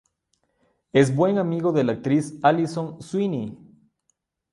[0.93, 3.55] Es buen amigo de la actriz Alison Sweeney.